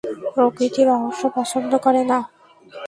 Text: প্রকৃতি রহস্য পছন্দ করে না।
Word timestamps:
প্রকৃতি 0.35 0.81
রহস্য 0.83 1.23
পছন্দ 1.35 1.71
করে 1.77 2.01
না। 2.03 2.19